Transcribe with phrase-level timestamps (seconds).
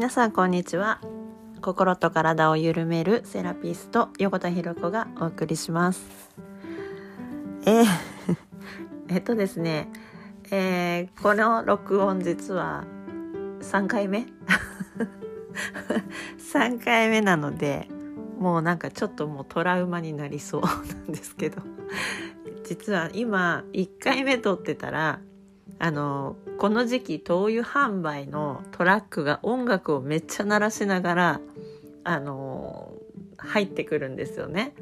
[0.00, 0.98] 皆さんこんにちは。
[1.60, 6.00] 心と体を緩めるセラピスト横田博子がお送りします。
[7.66, 7.84] えー
[9.14, 9.90] えっとですね
[10.50, 12.86] えー、この録音実は
[13.60, 14.26] 3回目？
[16.50, 17.86] 3回目なので
[18.38, 21.60] もうなんかちょっともうトラウマになりそうなんですけど。
[22.64, 25.20] 実は今1回目撮ってたら
[25.82, 31.40] あのこの時期灯油販売のトラックが音楽をめっちゃ鳴らしながら
[32.04, 32.92] あの
[33.38, 34.74] 入ってくるんですよね。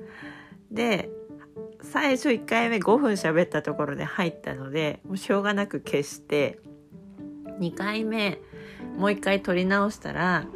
[0.72, 1.08] で
[1.82, 6.58] 最初1回目5分喋ったところで入ったのでもうしょうがなく消して
[7.60, 8.40] 2回目
[8.96, 10.46] もう1回撮り直したら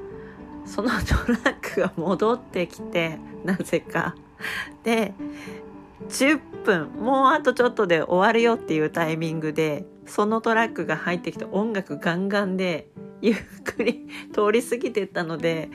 [0.64, 4.16] そのトラックが戻ってきてなぜか。
[4.82, 5.14] で
[6.08, 12.88] 10分もうあとちょっとで終わるよっていうタイミングでそのトラックが入ってきて音楽ガンガンで
[13.22, 15.70] ゆっくり通り過ぎてったので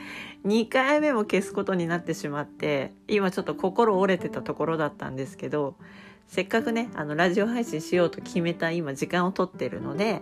[0.46, 5.76] 2回目も消すことになってしまって今ちょっと心折れてたところだったんですけど
[6.26, 10.20] せっかくねあのラジオ配信しようと決めた今時間をとってるので、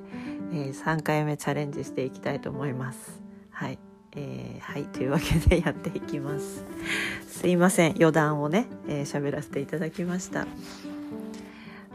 [0.52, 3.20] えー、3回目チャレンジしていきたいと思います。
[3.50, 3.78] はい
[4.12, 6.64] えー、はいというわけでやっていきます。
[7.26, 10.46] すいません余談をね喋、えー、らせていただきました。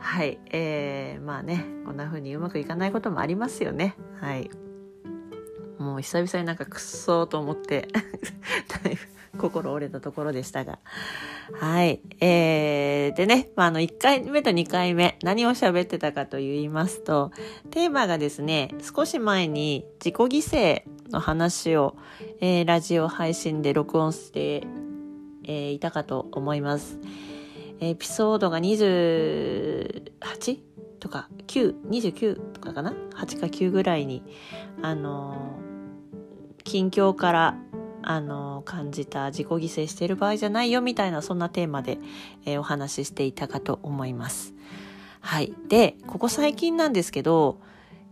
[0.02, 4.50] はい、えー、まあねこんな風にうまくいかないこともありますよねはい
[5.78, 7.88] もう久々になんかくっそーと思って
[8.84, 10.80] だいぶ心折れたところでしたが
[11.60, 12.02] はい。
[12.20, 17.32] えー、でね、まあ、あの、1回目と2回目、何を喋ってたかと言いますと、
[17.72, 21.96] テーマがですね、少し前に自己犠牲の話を、
[22.40, 24.64] えー、ラジオ配信で録音して、
[25.44, 27.00] えー、いたかと思います。
[27.82, 30.60] エピソードが 28?
[31.00, 34.22] とか9、29とかかな ?8 か9ぐらいに、
[34.84, 35.60] あの、
[36.64, 37.58] 近況から、
[38.04, 41.98] あの、感じた自己犠牲してる場合じゃないよみたいなそんなテーマで、
[42.46, 44.54] えー、お話ししていたかと思います。
[45.20, 45.54] はい。
[45.68, 47.60] で、ここ最近なんですけど、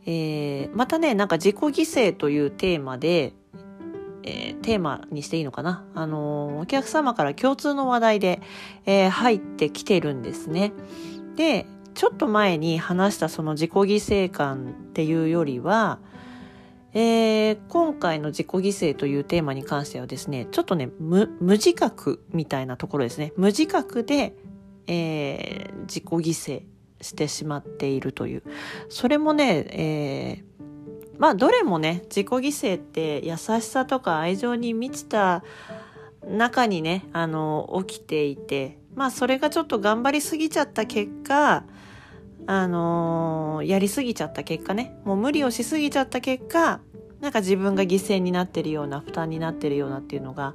[0.06, 3.34] えー、またね、なんか自己犠牲というテーマで、
[4.30, 5.86] えー、テーマにしていいのかな？
[5.96, 8.42] あのー、お客様から共通の話題で、
[8.86, 10.74] えー、入ってきてるんですね。
[11.36, 16.00] で、ちょっと前に話したその自己犠牲感っていうよりは、
[16.94, 23.34] えー、今回の自己犠牲というテーマに関してはですね、ちょっとね、無自覚みたいなところですね。
[23.38, 24.36] 無自覚で、
[24.88, 26.64] えー、自己犠牲
[27.02, 28.44] してしまっているという。
[28.90, 30.64] それもね、えー、
[31.20, 35.44] まあどれもね自己犠牲って優しさとか愛情に満ちた
[36.26, 41.66] 中にねあの起きていてまあそれがちょっと頑張りすぎちゃった結果
[42.48, 46.80] あのー、やりすぎちゃった結果ねもう無理をしすぎちゃった結果
[47.20, 50.54] なんか自分が犠牲になってるような負担になってるようなっていうのが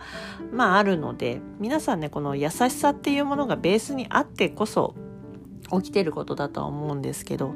[0.51, 4.95] まああるので皆さんねこの優しさっていうものがベースにあってこそ
[5.71, 7.55] 起きてることだとは思うんですけど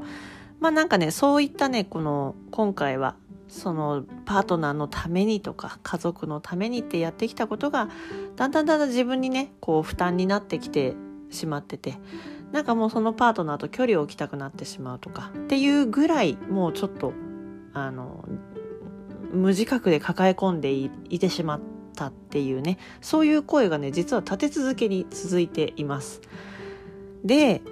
[0.61, 3.17] まあなんかねそういったねこの今回は
[3.49, 7.89] そのパートナーのためにとか家族のためにってやってきたことが
[8.37, 10.95] だんだんだんだん自分にねこう負担になってきて
[11.31, 11.95] しまってて
[12.53, 17.13] なんかもうそのパートナーと距離を置きたくなってしまうとかっていうぐらいもうちょっと
[17.75, 18.25] あの
[19.33, 21.61] 無自覚で抱え込んでいてしまっ
[21.95, 26.21] たっていうねそういう声がね実は立て続けに続いています。
[27.25, 27.63] で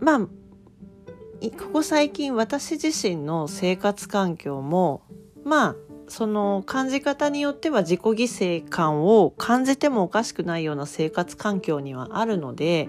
[0.00, 0.28] まあ
[1.40, 5.02] ここ最近私自身の生活環境も
[5.44, 5.76] まあ
[6.08, 8.14] その感じ方によっては自己犠
[8.62, 12.88] 牲感を感じてもおかしくないような生活環境にはあるので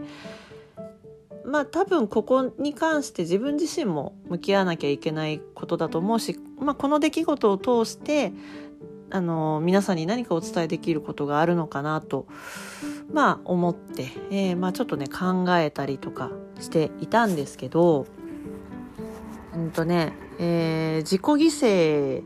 [1.46, 8.32] まあ多分ここに関して自分自身も向き合わなきゃいけないことだと思うし、まあ、この出来事を通して
[9.12, 12.26] あの皆さんに何かお伝えできることがあるのかなと
[13.12, 18.08] まあ思って、えー、まあちょっとね考えたりとかしていたんですけど
[19.60, 22.24] うんとね、えー、自己犠牲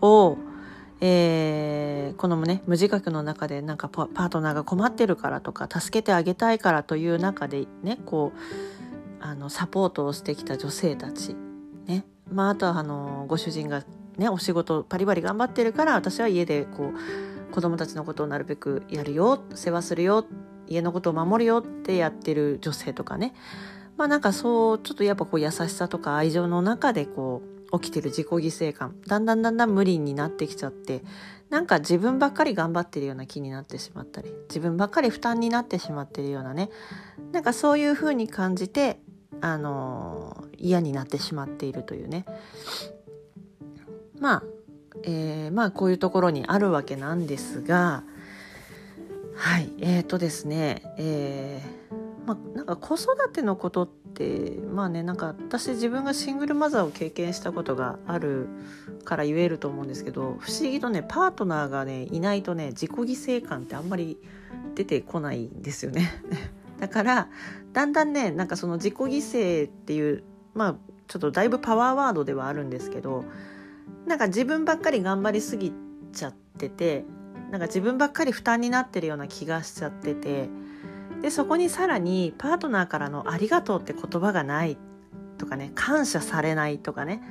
[0.00, 0.38] を、
[1.00, 8.38] えー、このね、無自覚の中でなんかパートナーが困ってるからとか、助けてあげたいからという中でね、こう、
[9.22, 11.36] あの、サポートをしてきた女性たち、
[11.86, 12.06] ね。
[12.32, 13.84] まあ、あとは、あの、ご主人が
[14.16, 20.24] ね、お仕事パリパリ頑張ってるから、私は家でこう、子供たちのことをなるべくやるよ、世話するよ、
[20.66, 23.34] 家のことを守るよってやってる女性とかね。
[24.00, 31.02] まあなんかそうちょっとやっぱこう優しさとか愛情の中でこう起きてる自己犠牲感だんだんだんだん無理になってきちゃって
[31.50, 36.70] なんか自分ばっかり頑張ってるような気になってしまったり自分ばっかり負担になってしまってるようなね
[37.32, 39.00] なんかそういうふうに感じて
[39.42, 42.24] あの嫌になってしまっているというね。
[44.18, 44.42] まあ
[45.02, 48.02] えー、まあこういうところにあるわけなんですが
[49.36, 58.48] はいえーとですねえー、まあなんか子育てのことってまあねなんか私自分がシングルマザーを経験したことがある
[59.04, 63.04] から言えると思うんですけど不思議とねパートナーがねいないとね自己犠
[63.40, 64.18] 牲感ってあんまり
[64.74, 66.10] 出てこないんですよね。
[66.78, 67.28] だから
[67.72, 70.22] だんだんねなんかその自己犠牲っていう
[70.54, 70.76] まあ
[71.08, 73.24] ちょっとだいぶパワーワードではあるんですけど
[74.06, 75.72] なんか自分ばっかり頑張りすぎ
[76.12, 77.04] ちゃってて
[77.50, 80.48] なんか自分ばっかり負担になってるような気がしちゃってて
[81.22, 84.78] でそこにさらにパートナーからの「ありがとう」って言葉がない
[85.38, 87.22] とかね感謝されないとかね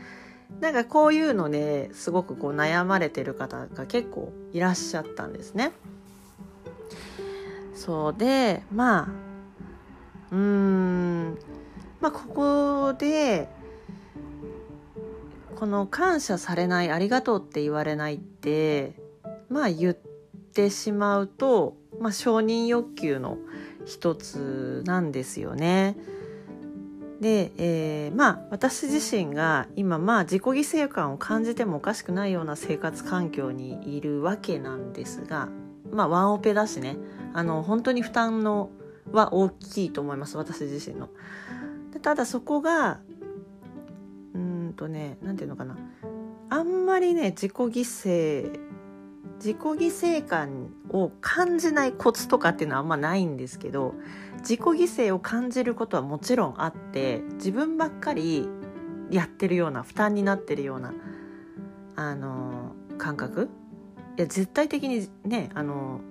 [0.62, 5.71] なんかこういうのですごくこう悩まれてる方が結構いらっしゃったんですね。
[7.75, 9.03] そうでま
[10.31, 11.38] あうん
[12.01, 13.47] まあここで
[15.56, 18.95] この感謝されないありがとうって言われないって
[19.50, 23.38] まあ言ってしまうと、まあ、承認欲求の
[23.89, 25.97] 一つなんですよね。
[27.19, 35.50] で、えー、まあ私自身が今まあ自己犠牲感を感じてもおかしくないような生活環境にいるわけなんですが
[35.91, 36.97] まあワンオペだしね
[37.33, 38.69] あの本当に負担の
[39.12, 41.09] は大きいと思います私自身の。
[41.91, 43.00] でただそこが
[44.33, 45.77] うんとね何て言うのかな
[46.50, 48.59] あんまりね自己犠牲
[49.39, 53.94] 自己犠牲感を感じないコツとかっていうのはあんまないんですけど
[54.39, 58.47] 自己犠牲を感じることはもちろんあって自分ばっかり
[59.12, 60.94] やってるような負担になってるような
[61.95, 63.50] あの感覚？
[64.18, 66.01] いや絶対的にねあの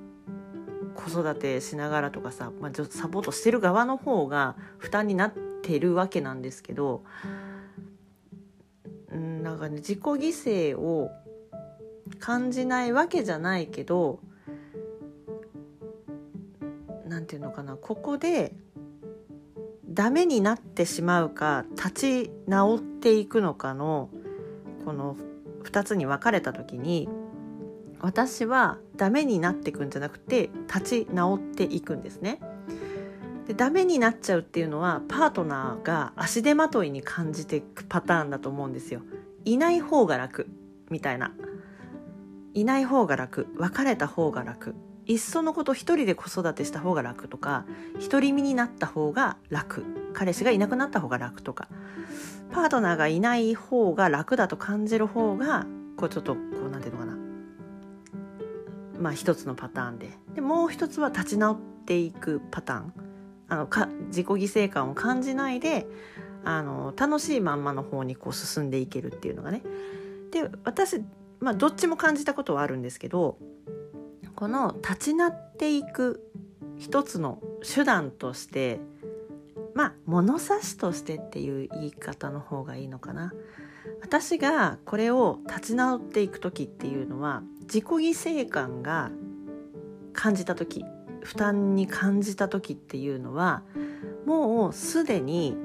[0.94, 5.32] 子育てしながらとかさ、まあ、サポートしてる側の方が負担になっ
[5.62, 7.04] てるわけなんですけど
[9.12, 10.18] なんかね自己犠
[10.74, 11.10] 牲を
[12.18, 14.20] 感じないわけじゃないけど
[17.08, 18.54] 何て言うのかなここで
[19.88, 21.90] ダメになってしまうか立
[22.26, 24.10] ち直っていくのかの
[24.84, 25.16] この
[25.64, 27.08] 2つに分かれた時に
[28.00, 32.40] 私はダメになっていくんじゃなくて立ち直っていくんですね。
[33.48, 39.00] でダメになっちゃうっていうのはパートナーが足手まといに感じていくパターンだと思うんですよ。
[39.44, 40.48] いない方が楽
[40.90, 41.32] みたいな
[42.54, 44.74] いない方が楽別れた方が楽
[45.08, 47.64] いっそのこと一人で子育てした方が楽とか
[48.00, 49.84] 独り身になった方が楽。
[50.12, 51.68] 彼氏がいなくなった方が楽とか。
[52.52, 55.66] パートナーがいない方が楽だと感じる方が
[55.96, 57.16] こうちょっとこうなんていうのかな。
[59.00, 60.10] まあ一つのパターンで。
[60.34, 62.92] でもう一つは立ち直っていくパターン。
[63.48, 65.86] あのか自己犠牲感を感じないで
[66.44, 69.62] あの楽しいまんまの方にこう進んでいけるっていうのがね。
[70.32, 71.02] で私、
[71.40, 73.38] まあ、どっちも感じたことはあるんですけど
[74.38, 76.30] この立ち直っていく
[76.76, 78.78] 一つの手段として
[79.74, 83.32] まあ物差しとしてっていう言い方の方がいいのかな。
[84.00, 89.10] 私がこれを立ち直っていく時っていうのは自己犠牲感が
[90.12, 90.84] 感じた時
[91.20, 93.64] 負担に感じた時っていうのは
[94.24, 95.56] もうすでに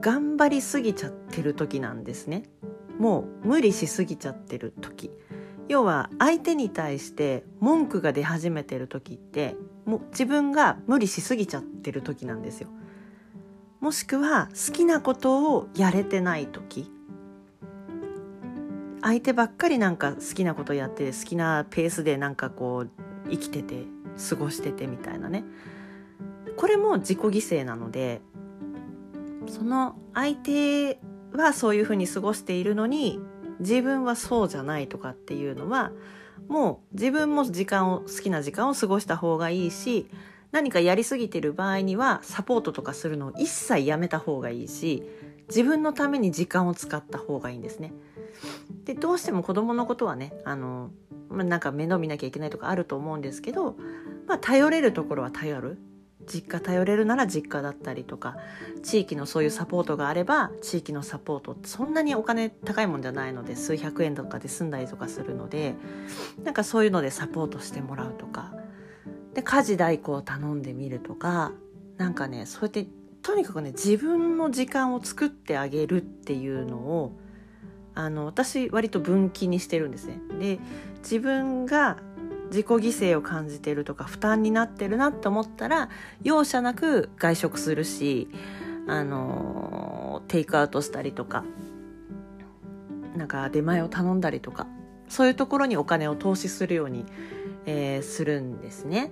[0.00, 2.44] 頑張りすぎちゃってる時なんですね
[2.98, 5.10] もう無理しすぎちゃってる時
[5.68, 12.68] 要は相手に対して文句が出始めてる時ってもう自分が無理しすぎちゃってる時なんですよ。
[13.80, 16.90] もしくは好きなことをやれてない時。
[19.02, 22.90] 相手ばっかりなんか好きなことやって好きなペースでなんかこう
[23.30, 23.84] 生きてて
[24.28, 25.44] 過ごしててみたいなね。
[26.56, 28.20] これも自己犠牲なので
[29.46, 30.98] その相手
[31.32, 33.20] はそういうふうに過ごしているのに
[33.60, 35.92] 自分はそうじゃないとかっていうのは
[36.48, 40.08] もう自分も時間を好きな時間を過ごした方がいいし
[40.52, 45.02] 何かやりすぎてる場合にはサポートとかするのを一切やめた方がいいし
[45.48, 47.92] 自分のために時間を使った方がいいんですね。
[48.84, 50.90] でどうしても子供のことはねあの、
[51.28, 53.76] まあ、なんか面倒見なきゃいけないとかあると思うんですけど、
[54.26, 55.78] まあ、頼れるところは頼る
[56.26, 58.36] 実家頼れるなら実家だったりとか
[58.82, 65.74] 地域のそういうサポートがあれば地域のサポートってそんなにお金高いもんじゃないので数百円とかで済んだりとかするので
[66.42, 68.52] なんかそういうのでサポートしてもらうとか
[69.34, 71.52] で家事代行を頼んでみるとか
[71.96, 72.86] なんかねそうやって
[73.22, 77.12] とにかくね自分の時間を作ってあげるっていうのを
[77.94, 80.20] あの私割と分岐にしてるんですね。
[80.38, 80.58] で
[80.98, 81.96] 自分が
[82.46, 85.88] 自己犠牲を感じてるとか負担になってるなと思ったら
[86.22, 88.28] 容赦なく外食するし
[88.86, 91.44] あのテイクアウトしたりとか
[93.16, 94.66] なんか出前を頼んだりとか
[95.08, 97.04] そういうところにお金を投資するように、
[97.64, 99.10] えー、するんですね。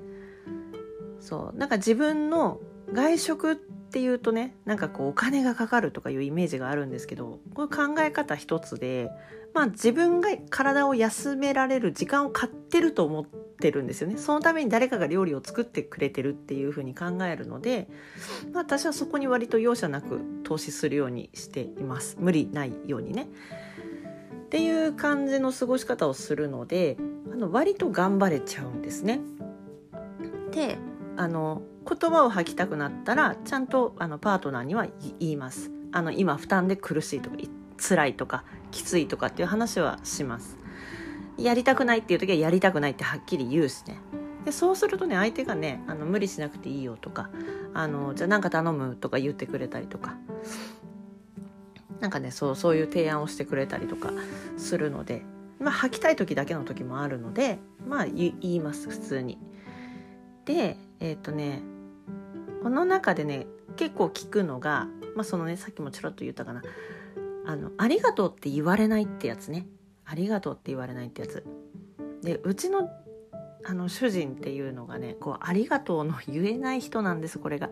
[1.21, 2.61] そうなんか自分の
[2.93, 9.11] 外食っていうとねなんかこうお金がかかるとかいうイメージがあるんですけどこれ考え方一つで
[9.55, 17.89] まあ自分が体を休められる時間を買ってると思ってるんですよねそのために誰かが料理を作ってくれてるっていうふうに考えるので、
[18.53, 23.29] まあ、私はそこに割と容赦なく投資するようにしています無理ないようにね。
[24.47, 26.97] っていう感じの過ごし方をするので
[27.33, 29.21] あの割と頑張れちゃうんですね。
[30.53, 30.79] で
[31.17, 34.87] あの言葉を吐きたくなったらちゃんとあのパートナーには
[35.19, 35.73] 言います。
[35.91, 37.37] あの今負担で苦しいとか
[37.77, 40.57] 辛いとかきついとかっていう話はします。
[41.37, 43.99] やりたくないっていう時はやりたくないってはっきり言うしね。
[44.45, 47.31] でそうするとね相手がねあの無理しなくていいよとか
[47.73, 50.17] あのじゃあ何か頼むとか言ってくれたりとか
[52.01, 54.13] なんかねそうそういう提案をしてくれたりとか
[54.59, 55.23] するので
[55.59, 59.39] まあ吐きたい時だけの時もあるのでまあ言います普通に。
[60.45, 61.63] でえっ、ー、とね
[62.63, 66.63] この中でね結構聞くのが、まあ、そのねさっきもちらっと言ったかな
[67.47, 69.67] あの「ありがとう」って言われないってやつね
[70.05, 71.45] 「ありがとう」って言われないってやつ。
[72.23, 72.91] でうちの
[73.67, 77.71] あの主人っていうのがねこうありがとうの言えない人なんですこれが。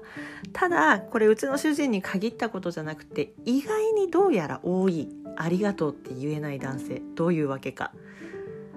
[0.53, 7.93] ただこれうちの主人に限ったことじゃなくて意外にどうやら多いありがとうって言えない男性どういうわけか。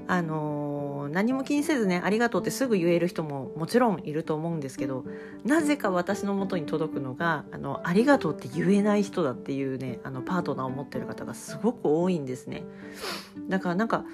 [0.08, 0.65] あのー、
[1.10, 5.06] 何も気にせずねありがとうってすぐ言える人ももちろんいると思うんですけど
[5.44, 12.64] なぜか私のもとに届くのがあのありがとうって言えない人だっていうねあのパートナーを持ってる方がすごく多いんですね。
[13.50, 14.06] だからなんか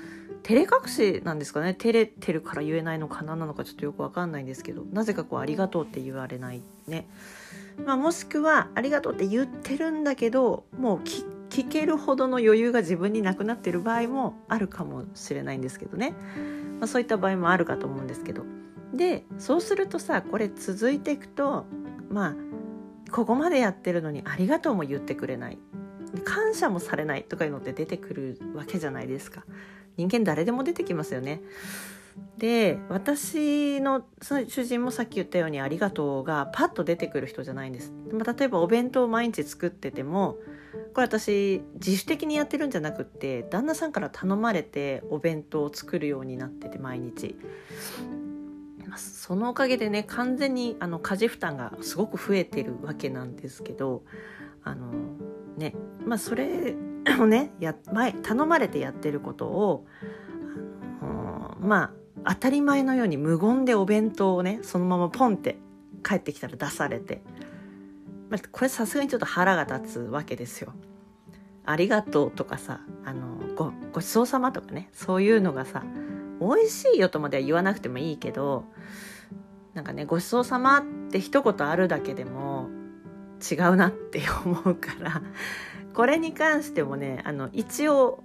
[0.44, 1.76] 照れ隠しなんですかね？
[1.76, 7.08] 照れてるから言えないのか何なのかちょっとよくわかんないんですけどなぜかこうありがとうって言われないね、
[7.86, 11.00] まあ、もしくはありがとうって言ってるんだけどもう
[11.50, 16.14] 聞けるほどの余裕が自分になくなってる場合もあるかもしれないんですけどね、
[16.82, 18.44] まあ、そういった場合もあるかと思うんですけど
[18.92, 21.66] でそうするとさこれ続いていくと
[22.10, 22.36] まあ
[23.12, 25.60] ここまでやってるのにありがとうも言ってくれない
[26.26, 29.46] 感謝もされないとかいうのって出てくるわけじゃないですか。
[29.96, 31.42] 人間誰でも出てきますよね。
[32.38, 37.94] で私のその主人もさっき言ったように「ありがとう」がパッと出てくる人じゃないんです。
[38.12, 40.38] まあ、例えばお弁当を毎日作ってても
[40.94, 47.36] これ私自主的にやってるんじゃなくって旦那さんから頼まれてお弁当を作るようになってて毎日。
[48.98, 54.04] そのおかげでね完全にあの家事負担がすごく増えてるわけなんですけど
[54.64, 54.92] あの
[55.58, 55.76] ね
[56.06, 56.76] まあそれ
[57.18, 59.86] をねや前頼まれてやってることを
[61.02, 65.58] あのまあ当たり前のように無言でお弁当をねそのままポンって
[66.04, 67.22] 帰ってきたら出されて、
[68.52, 70.74] これさすがにちょっと腹が立つわけですよ。
[71.66, 75.84] ありがとうとかさあのごごちそうさまとかねそういうのがさ
[76.40, 78.66] 美味しいよとまでは言わなくてもいいけど
[79.74, 82.70] なんかねごちそうさまって一言あるだけでも
[83.50, 85.22] 違うなって思うから
[85.94, 88.24] これに関してもねあの一応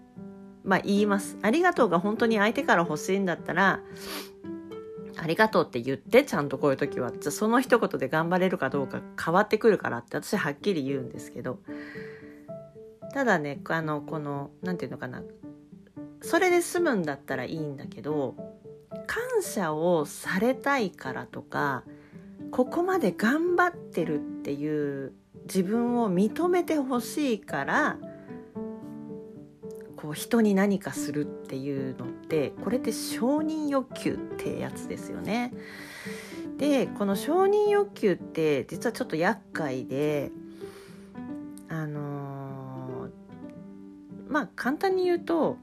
[0.64, 3.80] まあ言いますありがとうが本当に相手から欲しいんだったら
[5.16, 11.58] ありがとうって言ってちゃんとこういう時はその一言で頑張れるかどうか変わってくるからって私はっきり言うんですけど。
[13.16, 15.22] ただねあのこの何て言うのかな。
[16.20, 18.34] それで済むんだったらいいんだけど
[19.06, 21.84] 感謝をされたいからとか
[22.50, 27.96] ここまで頑張ってるっていう自分を認めてほしいから
[29.96, 35.52] こう人に何かするっていうのってこれって承認欲求ってやつですよね。
[36.58, 40.30] でこの承認欲求って実はちょっと厄介で
[41.68, 45.58] あのー、まあ簡単に言うと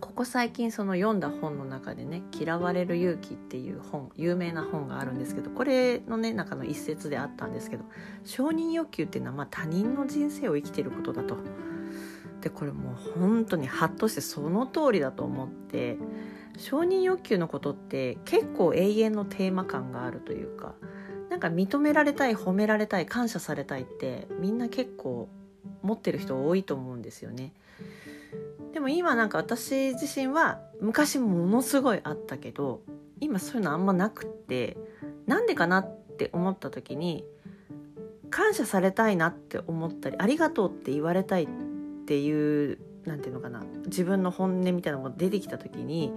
[0.00, 7.84] ここ最近その読んだ本の中でね「嫌われる勇気」っていう本有名な本があるんですけどこれのね中の一節であったんですけど
[8.24, 11.36] 承認欲求っていうのはま他人の人生を生きてることだと。
[12.42, 15.96] でこれもう本当にハッとしてその通りだと思って
[16.58, 20.74] 承認欲求のことって結構永遠のテーマ感があるというか
[21.30, 25.28] なんか認められたい褒められたい感謝されたいってみんな結構
[25.82, 27.52] 持ってる人多いと思うんですよね。
[28.74, 32.82] でも今なんか私自身は昔ものすごいあったけど
[33.20, 34.76] 今そういうのあんまなくって
[35.26, 37.24] なんでかなって思った時に
[38.30, 41.71] 感謝されたいなって思ったりありがとうって言われたいって
[42.06, 46.12] ていう何て言うのかな自分の本音みたいなのが出てきた時に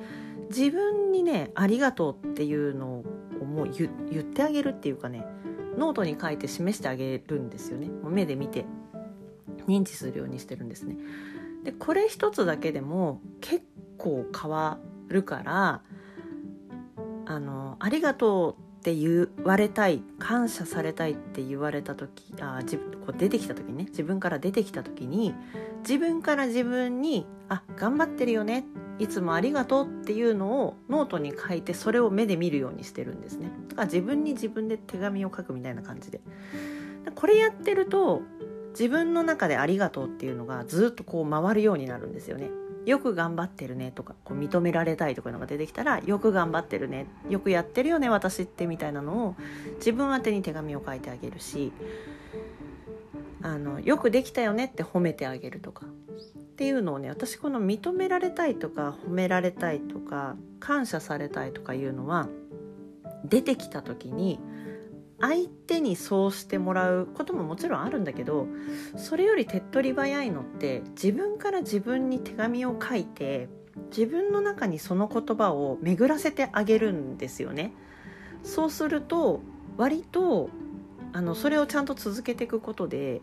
[0.49, 3.03] 自分にねありがとうっていうの
[3.41, 3.89] をもう言
[4.21, 5.25] ってあげるっていうかね
[5.77, 7.87] ノートに書いて示してあげるんですよね。
[7.87, 8.65] もう目で見て
[9.67, 10.97] 認知するようにしてるんですね。
[11.63, 13.63] でこれ一つだけでも結
[13.97, 15.81] 構変わるから
[17.25, 25.33] あのありがとうって言われたい感謝されたいって言われた時あ自分こう出てきた時ね自分から出てきた時に
[25.79, 28.63] 自分から自分に「あ頑張ってるよね
[28.99, 33.49] いつもありがとう」っていうのをノートに書いてそれを目で見るようにしてるんですね。
[33.69, 36.21] だから自分に自分で手紙を書くみたいな感じで。
[37.15, 38.21] これやってると
[38.69, 42.51] 自分の中でありがとうっていうのがずっとこう回るようになるんですよね。
[42.85, 49.35] よく頑張ってるねとかこう認められたいとかいうのが出てきたらよく頑張ってるねよくやってるよね私ってみたいなのを
[49.77, 51.71] 自分宛てに手紙を書いてあげるし
[53.41, 62.27] あのよくできたよねって褒めてあげるとかっていうのをね私この認められたいとか褒められたいとか感謝されたいとかいうのは
[63.23, 64.39] 出てきた時に
[65.19, 68.47] 相手にそうしてもらうことももちろんあるんだけど
[68.97, 73.47] それより手っ取り早いのって自分から自分に手紙を書いて
[73.95, 77.73] 自分の中にその言葉を巡らせてあげるんですよね。
[78.43, 79.41] そうすると
[79.77, 80.49] 割と
[81.13, 83.21] あのそれをちゃんと続けていくことで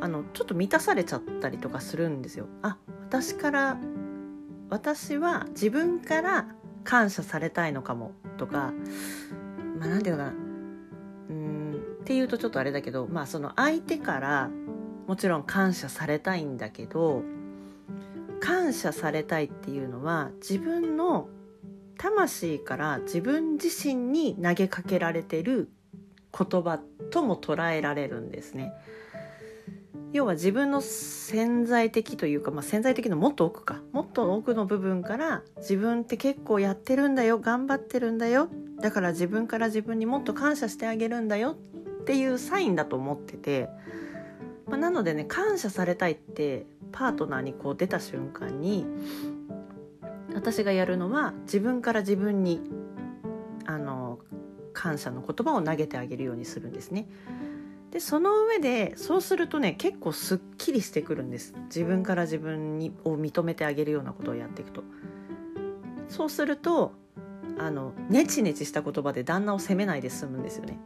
[0.00, 2.46] あのちょっと満たされちゃったりとかするんですよ。
[2.62, 3.78] あ私から
[4.70, 6.46] 私は自分から
[6.84, 8.72] 感謝されたいのかもとか
[9.78, 10.41] まあ何て言うかな
[12.02, 14.50] っていうとちょっとあれだけどまあその相手から
[15.06, 17.22] もちろん感謝されたいんだけど
[18.40, 21.28] 感謝されたいっていうのは自分の
[21.98, 25.70] 魂から自分自身に投げかけられてる
[26.36, 26.80] 言葉
[27.12, 28.72] とも捉えられるんですね。
[30.12, 43.68] 要は自分の潜在的というか、まあ、潜在的のもっと奥かもっと奥の部分から自分って結構やってるんだよ頑張ってるんだよだから自分から自分にもっと感謝してあげるんだよっっていうサインだと思ってて、
[44.66, 48.84] まあ、なのでね感謝されたいってパートナーにこう出た瞬間に
[50.34, 52.60] 私がやるのは自分から自分に
[53.66, 54.18] あの
[54.72, 57.06] 感謝の言葉を投げてあげるようにするんですね。
[57.92, 61.54] でその上でそうするとね結構すっきりしてくるんです。
[61.66, 64.82] 自分から自分にを認めてあげるようなことをやっていくと。
[66.08, 66.92] そうすると
[67.58, 70.78] あのネチネチした言葉で旦那を責めないで済むんですよね。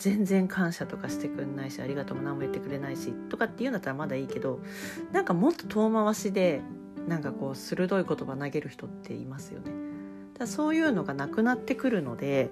[0.00, 4.60] 全然感謝とかしてくんないしありがとうも何も言ってくれないしとかっていうんだったらまだいいけど
[5.12, 6.62] なんかもっと遠回しで
[7.06, 9.72] なんかこう鋭い言葉投げる人っていますよね。
[10.38, 12.50] だそういうのがなくなってくるので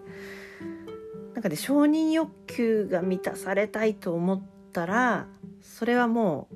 [1.32, 5.26] なんかで承認欲求が満たされたいと思ったら
[5.62, 6.48] それはも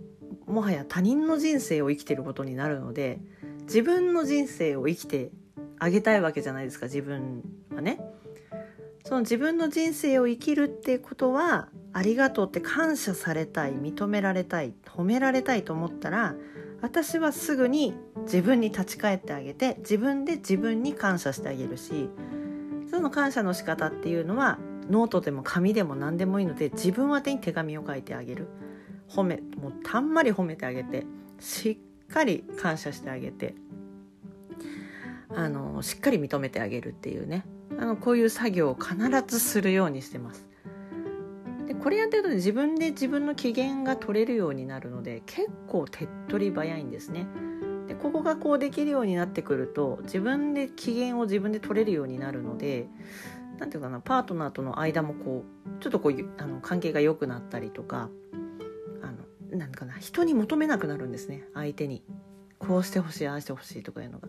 [0.47, 3.19] うもはや他人の人生を生きてることになるので
[3.63, 5.31] 自分の人生を生きて
[5.79, 7.43] あげたいわけじゃないですか自分
[7.75, 7.99] はね。
[9.13, 16.35] その自分の人生を生きるっていうことはありがとうって感謝されたい認められたい褒められたいと思ったら
[16.81, 22.09] 私はすぐに自分に立ち返ってあげて自分で自分に感謝してあげるし
[22.91, 28.49] その感謝の仕方っていうのはノートでも紙でも何でもいいので自分宛に手紙を書いてあげる。
[29.11, 31.05] 褒めもうたんまり褒めてあげて
[31.39, 33.55] しっかり感謝してあげて
[35.29, 37.45] あのしっかり認めてあげるっていうね。
[37.79, 40.47] あのこういう作業を必ずするようにしてます。
[41.67, 47.27] でこれやってると、ね、自分で自分の機嫌が取れるようになるので結構手っ取り早いんですね。
[47.87, 52.89] でここがこうできるようになってくると自分で機嫌を自分で取れるようになるので
[53.59, 58.09] 何て言うかなパートナーとの間もこうちょっとこうあの関係が良くなったりとか
[59.03, 59.07] あ
[59.53, 62.03] のなんかな人に求めなくなるんですね相手に
[62.59, 64.29] こうしてほしいああしてほしいとかいうのが。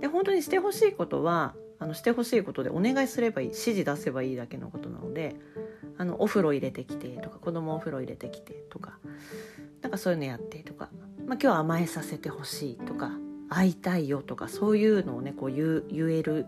[0.00, 5.34] で本当にしてほしいことはあのしてほしいことでお願いすればいい指示出せばいいだけのことなので
[5.98, 8.98] あのお風呂入れてきてとか子供お風呂入れてきてとか
[9.82, 10.90] なんかそういうのやってとか、
[11.26, 13.10] まあ、今日は甘えさせてほしいとか
[13.48, 16.46] 会いたいよとかそういうのをねこう言言える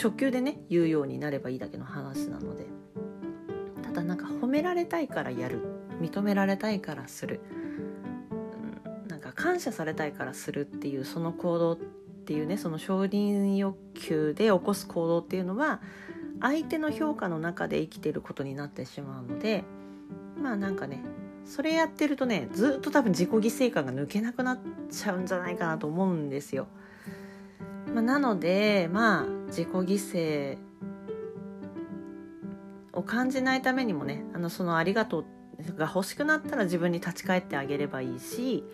[0.00, 2.66] 直球でね言うようになればいいだけの話なので
[3.82, 5.64] ただなんか褒められたいからやる
[6.00, 7.40] 認められたいからする、
[8.30, 15.80] うん、なんか感謝されたいからするっていうその行動ってっていうねその承認欲求で起こす行動っていうのは
[16.40, 19.64] 相手の評価の中で生きてることになってしまうので
[20.40, 21.02] まあなんかね
[21.44, 24.58] それやってるとねずっと多分自己犠牲感が抜けなくなっ
[24.88, 26.68] ちゃうんじゃないかなと思うんですよ。
[27.92, 30.58] まあ、なのでまあ自己犠牲
[32.92, 35.24] を感じないためにもねあのそのありがとう
[35.76, 38.64] が欲しくなったら自分に立ち返ってあげればいいし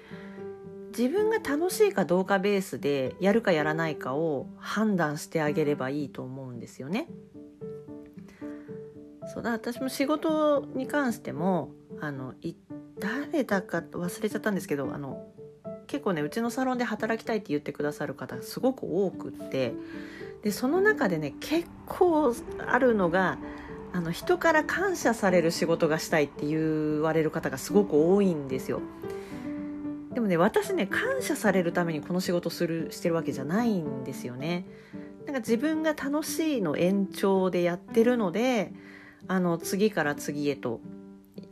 [0.96, 7.08] 自分が楽しいかどうかベースでやるかやらないかを判断してあげればいいと思うんですよね。
[9.32, 11.70] そうだ私も仕事に関しても
[12.00, 12.34] あの
[12.98, 15.28] 誰だか忘れちゃったんですけどあの
[15.86, 19.74] 結構ねうちのサロンで働きたいって言ってくださる方すごく多くって
[20.42, 22.34] でその中でね結構
[22.66, 23.38] あるのが
[23.92, 28.80] あの人から感謝される仕事がしたいって言われる方がすごく多いんですよ。
[30.18, 34.66] でもね私ね感謝されるためにこの仕事するしてるわけじゃないんですよね。
[35.26, 38.72] なんか自分が楽しいの延長でやってるので
[39.28, 40.80] あの次から次へと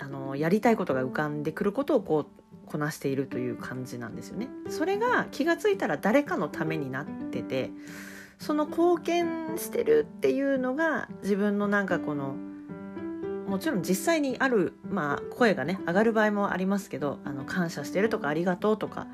[0.00, 4.48] あのやりたいことが浮かんでくることをこうこなしているという感じなんですよね。
[4.68, 7.70] それが気が付いたら誰かのためになってて
[8.40, 12.34] その貢献してるっていうのが自分のなんかこの
[13.46, 19.06] もちろん実際にある、まあ、声がね上がる場合もありますけどあの感謝してるとかありがとうとか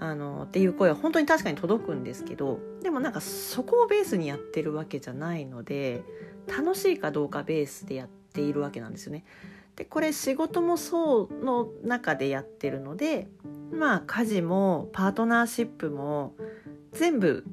[0.00, 6.02] あのっていう声は本当に確かに届くんですけどでもなんかそこをベースにやってるわけじゃないので
[6.46, 9.24] 楽しいかどうかベースでやっているわけなんですよね。
[9.76, 13.28] でこれ仕事もそうの中でやってるので
[13.72, 16.34] まあ家事もパートナーシップも
[16.92, 17.44] 全部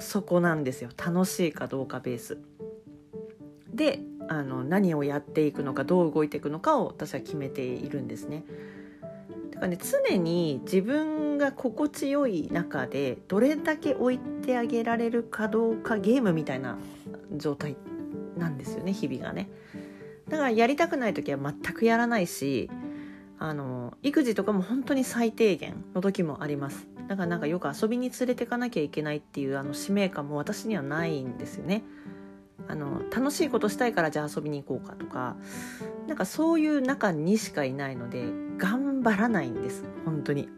[0.00, 2.38] そこなんですよ楽しいかどうかベース。
[3.72, 8.44] であの何をやっていくのかどう動いていくのかを私は決めているんですね。
[9.50, 16.78] だからね常に自分が心地よい中でどれだけ置いてあげられるかどうかゲームみたいな
[17.36, 17.76] 状態
[18.38, 19.50] なんですよね日々がね。
[20.28, 22.70] だからやりたくない時は全くやらないし
[23.40, 31.82] あの育児とかも本当に最低限の時もありますだからなんかよく遊びに連れてかなきゃいけないっていうあの使命感も私にはないんですよね
[32.70, 35.36] あの楽しいことしたいからじゃあ遊びに行こうかとか
[36.06, 38.26] なんかそういう中にしかいないので
[38.58, 40.48] 頑張らないんです本当に。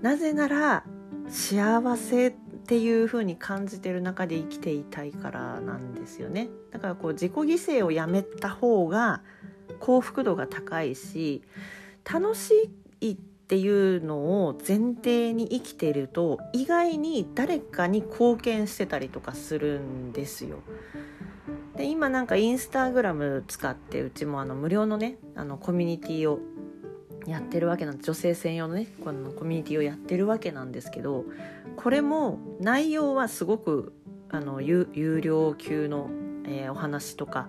[0.00, 0.84] なぜなら
[1.28, 2.30] 幸せっ
[2.66, 6.48] ていう風に感じてる中で生きていたいからなんですよね。
[6.70, 9.22] だからこう自己犠牲をやめた方が
[9.80, 11.42] 幸福度が高いし
[12.10, 20.58] 楽しいってていうのを前提に生きていると意外に誰かに貢献してたりとかするんですよ。
[21.76, 26.38] で今なんかインスタグラム使ってうちもあの無料のねあのコミュニティを
[27.26, 31.24] やってるわけなんで女性専用のねこのコミュニティをやってるわけなんですけど
[31.76, 33.92] これも内容はすごく
[34.30, 36.10] あの有有料級の、
[36.46, 37.48] えー、お話とか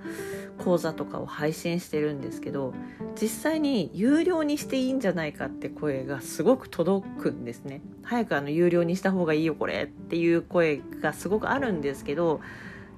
[0.64, 2.74] 講座とかを配信してるんですけど
[3.20, 7.82] 実際に有料にしていいんじゃないかって声がすごく届くんですね。
[8.04, 12.42] 早くあの有料にした方がいいよこれっていう声がすごくあるんですけど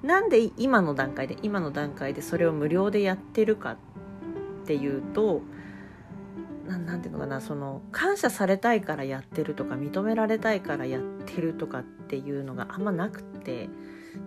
[0.02, 3.76] なんで今の段階で今の段階でそれを無料でやってるかっ
[4.66, 5.42] ていうと
[6.68, 13.70] 何ていうのかなその感謝されたいからやってるとか認められたいからやってるとかっていうのがあんまなくて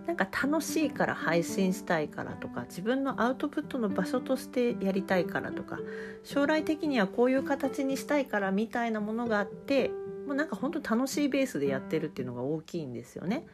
[0.06, 5.78] なんか楽しいから配信したいからとか自分のアウトプットの場所としてやりたいからとか
[6.24, 9.90] 将来的にはこういう形にしたいからみたいなものがあって
[10.26, 13.46] もうなんか本当楽しいベースでやってるっていうのが大きいんですよね。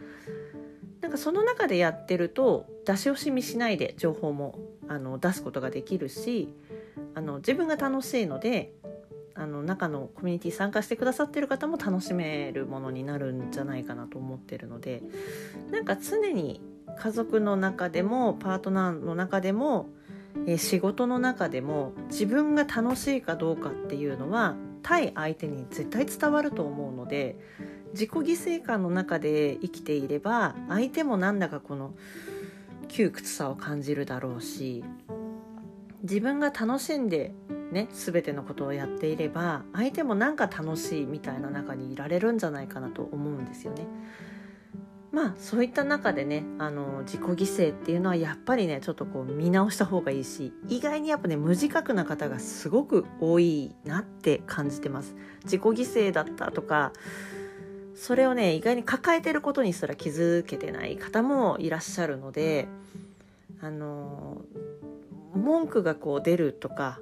[1.01, 6.53] なんかその中でやってると出し惜しみしないで情報もあの出すことができるし
[7.15, 8.73] あの自分が楽しいので
[9.39, 15.01] あの中のコミュニティ参加してくださってる方も楽しめるものになるんじゃないかなと思ってるので
[15.71, 16.61] なんか常に
[16.99, 19.89] 家族の中でもパートナーの中でも、
[20.47, 27.37] えー、仕事の中でも自分が楽しいかどうかっていうのは対相手に絶対伝わると思うので
[27.93, 31.95] 自己犠牲感の中で生きていれば相手もなんだかこの
[32.89, 34.83] 窮屈さを感じるだろうし
[36.03, 37.35] 自分が楽しんで
[37.73, 43.87] ね全てのことをやっていれば相手もなんか楽しいみたいな中にいられるんじゃないかなと思うんですよね。
[45.11, 55.17] まあそういった中でねあの自己犠牲っていうのはやっぱりねちょっとこう見直した方がいいし意外にやっぱね無自覚な方がすごく多いなって感じてます。
[55.45, 56.93] 自己犠牲だったとか
[57.95, 62.69] それをね意外に抱えてることにすら気づけてない方もいらっしゃるので
[63.61, 64.43] あの
[65.35, 67.01] 文句がこう出るとか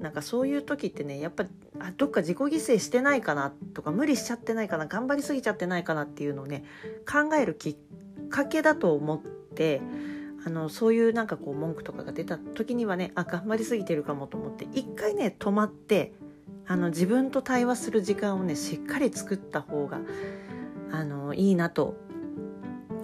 [0.00, 1.48] なんかそういう時ってねやっぱり
[1.80, 6.64] あどっか自己犠牲してないかなとか無理しちゃってないかな頑張りすぎちゃってないかなっていうのをね
[7.06, 7.76] 考えるきっ
[8.28, 9.20] かけだと思っ
[9.54, 9.80] て
[10.46, 16.12] あのそういうなんかこう文句とかが出た時にはねあ頑張りすぎてるかもと思って一回ね止まって
[16.66, 20.00] あの自分と対話する時間をねしっかり作った方が
[20.92, 21.96] あのいいなと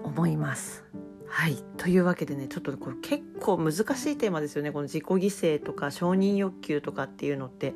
[0.05, 0.84] 思います。
[1.35, 1.57] はい。
[1.79, 3.81] というわけでねちょっとこれ結構難し
[4.12, 4.70] いテーマですよね。
[4.70, 7.75] この自己犠牲とか承認欲求とかっていうのって。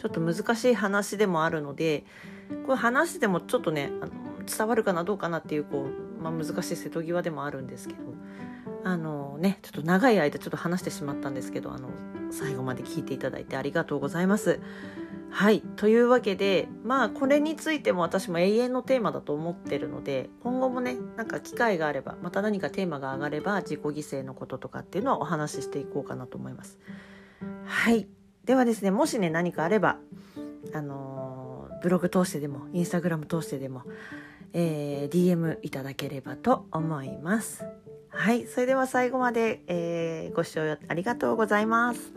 [0.00, 2.04] ちょっと難しい話でもあるので
[2.64, 4.12] これ話でもちょっとねあの
[4.46, 8.00] 伝わるかなどうかなっていうこう、まあ、難しい瀬戸際でもあるんですけど。
[8.84, 11.88] あのねちょっと長い間ちょっと話してしまったんですけどあの
[12.30, 14.60] 最後まで聞いていただいてありがとうございます。
[15.32, 26.78] はいというわけでまあこれについても私も永遠のテーマだと思ってるので今後もねなんか機会があればまた何かテーマが上がれば自己犠牲のこととかっていうのはお話ししていこうかなと思います。
[27.64, 28.08] はい
[28.44, 29.98] ではですねもしね何かあれば
[30.74, 33.82] あの、ブログ通してでもインスタグラム通してでも、
[34.52, 37.64] えー、DM いただければと思います。
[38.08, 42.12] はい、それでは最後まで、えー、ご視聴ありがとうございます。